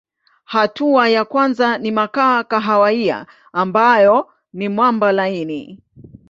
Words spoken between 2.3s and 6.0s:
kahawia ambayo ni mwamba laini.